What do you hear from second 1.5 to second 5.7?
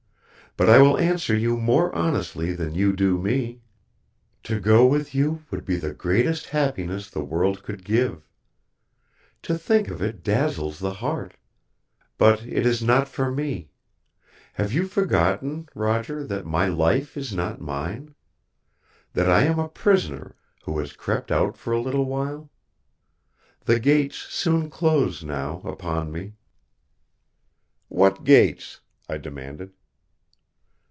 more honestly than you do me. To go with you would